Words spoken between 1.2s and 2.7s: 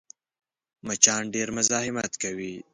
ډېر مزاحمت کوي